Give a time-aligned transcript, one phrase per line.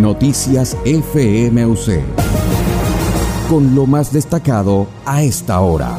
[0.00, 2.02] Noticias FMUC.
[3.48, 5.98] Con lo más destacado a esta hora.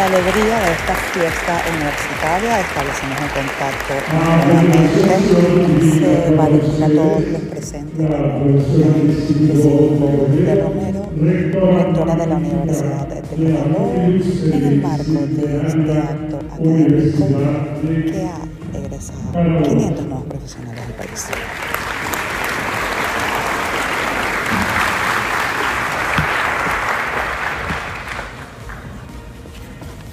[0.00, 4.78] La alegría de esta fiesta universitaria establecemos un contacto nuevamente.
[6.00, 6.48] Se va a
[6.88, 8.16] todos los presentes de
[10.46, 17.24] de Romero, rectora de la Universidad de Carabobo, en el marco de este acto académico
[17.82, 18.40] que ha
[18.78, 21.26] egresado 500 nuevos profesionales del país.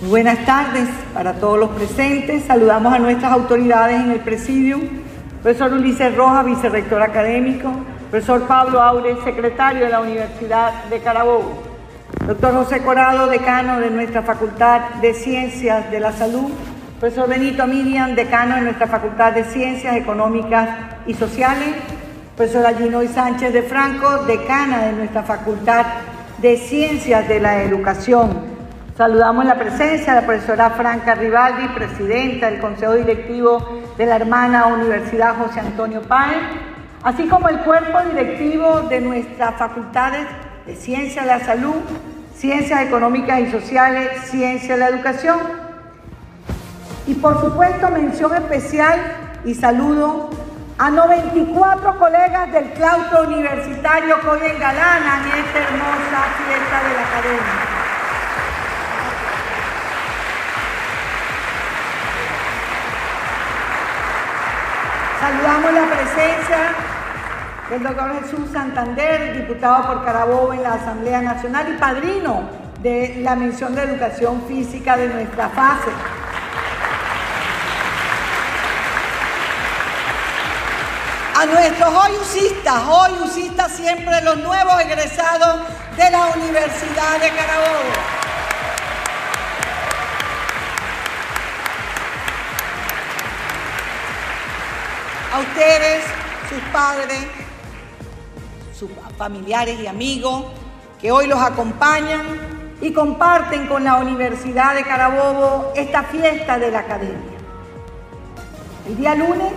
[0.10, 2.46] Buenas tardes para todos los presentes.
[2.46, 4.82] Saludamos a nuestras autoridades en el presidium.
[5.44, 7.70] Profesor Ulises Rojas, vicerrector académico.
[8.10, 11.62] Profesor Pablo Aure, secretario de la Universidad de Carabobo.
[12.26, 16.52] Doctor José Corado, decano de nuestra Facultad de Ciencias de la Salud.
[17.02, 20.70] Profesor Benito Miriam, decano de nuestra Facultad de Ciencias Económicas
[21.06, 21.76] y Sociales.
[22.38, 25.86] Profesora Ginoy Sánchez de Franco, decana de nuestra Facultad
[26.38, 28.57] de Ciencias de la Educación.
[28.98, 34.66] Saludamos la presencia de la profesora Franca Rivaldi, presidenta del Consejo Directivo de la hermana
[34.66, 36.42] Universidad José Antonio Páez,
[37.04, 40.26] así como el cuerpo directivo de nuestras facultades
[40.66, 41.76] de Ciencia de la Salud,
[42.36, 45.38] Ciencias Económicas y Sociales, Ciencia de la Educación.
[47.06, 49.00] Y por supuesto mención especial
[49.46, 50.32] y saludo
[50.80, 57.77] a 94 colegas del claustro universitario que hoy engalanan esta hermosa fiesta de la academia.
[65.58, 66.76] La presencia
[67.70, 72.44] del doctor Jesús Santander, diputado por Carabobo en la Asamblea Nacional y padrino
[72.80, 75.90] de la mención de educación física de nuestra fase.
[81.36, 85.62] A nuestros hoy usistas, hoy usistas siempre los nuevos egresados
[85.98, 88.17] de la Universidad de Carabobo.
[95.38, 96.04] A ustedes,
[96.50, 97.28] sus padres,
[98.74, 100.46] sus familiares y amigos
[101.00, 102.24] que hoy los acompañan
[102.82, 107.38] y comparten con la Universidad de Carabobo esta fiesta de la academia.
[108.88, 109.54] El día lunes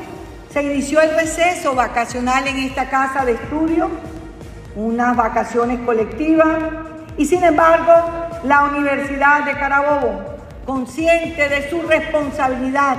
[0.52, 3.88] se inició el receso vacacional en esta casa de estudio,
[4.76, 6.58] unas vacaciones colectivas,
[7.16, 7.92] y sin embargo
[8.44, 10.36] la Universidad de Carabobo,
[10.66, 12.98] consciente de su responsabilidad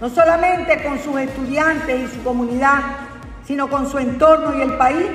[0.00, 2.80] no solamente con sus estudiantes y su comunidad,
[3.46, 5.06] sino con su entorno y el país,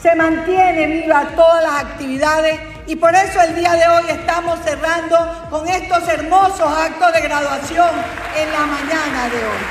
[0.00, 5.16] se mantiene viva todas las actividades y por eso el día de hoy estamos cerrando
[5.50, 7.90] con estos hermosos actos de graduación
[8.36, 9.64] en la mañana de hoy.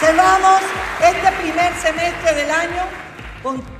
[0.00, 0.60] Cerramos
[1.02, 2.82] este primer semestre del año
[3.42, 3.73] con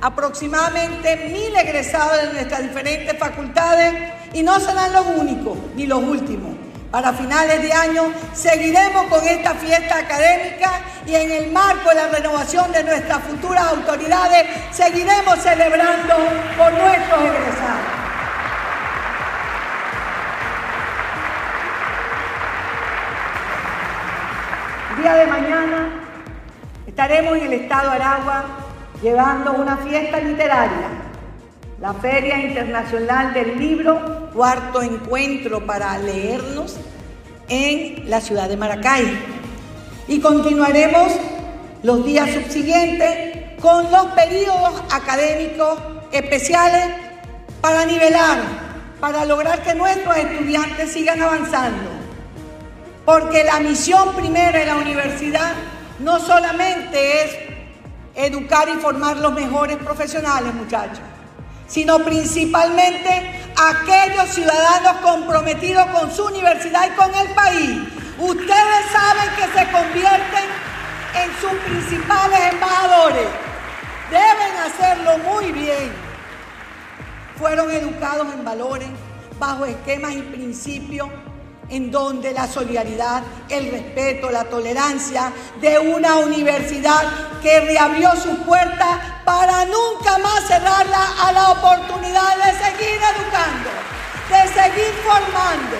[0.00, 3.94] aproximadamente mil egresados de nuestras diferentes facultades
[4.32, 6.56] y no serán los únicos ni los últimos.
[6.90, 12.08] Para finales de año seguiremos con esta fiesta académica y en el marco de la
[12.08, 16.14] renovación de nuestras futuras autoridades seguiremos celebrando
[16.56, 18.00] por nuestros egresados.
[25.00, 25.88] Día de mañana
[26.86, 28.59] estaremos en el estado Aragua
[29.02, 31.10] llevando una fiesta literaria
[31.80, 36.76] la Feria Internacional del Libro, cuarto encuentro para leernos
[37.48, 39.18] en la ciudad de Maracay.
[40.06, 41.10] Y continuaremos
[41.82, 45.78] los días subsiguientes con los periodos académicos
[46.12, 46.84] especiales
[47.62, 48.40] para nivelar,
[49.00, 51.88] para lograr que nuestros estudiantes sigan avanzando.
[53.06, 55.52] Porque la misión primera de la universidad
[55.98, 57.49] no solamente es
[58.24, 61.00] educar y formar los mejores profesionales, muchachos
[61.70, 67.78] sino principalmente aquellos ciudadanos comprometidos con su universidad y con el país.
[68.18, 70.44] Ustedes saben que se convierten
[71.14, 73.28] en sus principales embajadores.
[74.10, 75.92] Deben hacerlo muy bien.
[77.38, 78.88] Fueron educados en valores,
[79.38, 81.08] bajo esquemas y principios
[81.70, 87.02] en donde la solidaridad, el respeto, la tolerancia de una universidad
[87.42, 93.70] que reabrió sus puertas para nunca más cerrarla a la oportunidad de seguir educando,
[94.28, 95.76] de seguir formando.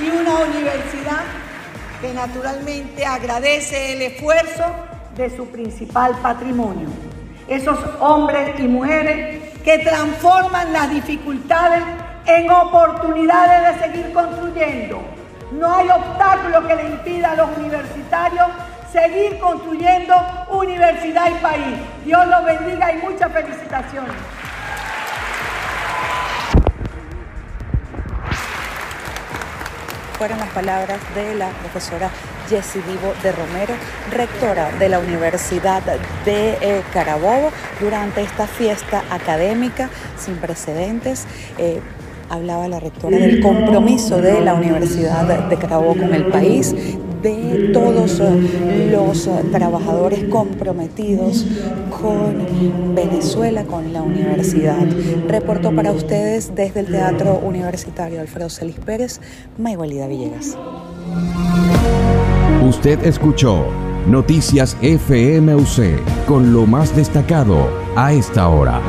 [0.00, 1.24] Y una universidad
[2.00, 4.64] que naturalmente agradece el esfuerzo
[5.16, 6.88] de su principal patrimonio,
[7.48, 11.82] esos hombres y mujeres que transforman las dificultades
[12.26, 15.02] en oportunidades de seguir construyendo.
[15.52, 18.48] No hay obstáculo que le impida a los universitarios
[18.92, 20.14] seguir construyendo
[20.50, 21.78] universidad y país.
[22.04, 24.14] Dios los bendiga y muchas felicitaciones.
[30.24, 32.10] Fueron las palabras de la profesora
[32.48, 33.74] Jessie Vivo de Romero,
[34.10, 35.82] rectora de la Universidad
[36.24, 41.26] de eh, Carabobo, durante esta fiesta académica sin precedentes.
[41.58, 41.78] Eh,
[42.30, 46.74] hablaba la rectora del compromiso de la Universidad de Carabobo con el país,
[47.24, 48.20] de todos
[48.92, 51.46] los trabajadores comprometidos
[52.00, 54.86] con Venezuela, con la universidad.
[55.26, 59.20] Reportó para ustedes desde el Teatro Universitario Alfredo Celis Pérez,
[59.58, 60.56] Mayuelida Villegas.
[62.62, 63.64] Usted escuchó
[64.06, 68.82] Noticias FMUC con lo más destacado a esta hora.